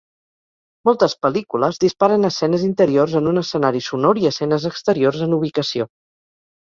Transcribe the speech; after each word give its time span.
Moltes 0.87 1.13
pel·lícules 1.25 1.77
disparen 1.83 2.25
escenes 2.29 2.65
interiors 2.69 3.15
en 3.21 3.29
un 3.33 3.43
escenari 3.43 3.83
sonor 3.89 4.23
i 4.23 4.27
escenes 4.33 4.67
exteriors 4.71 5.23
en 5.27 5.37
ubicació. 5.43 5.89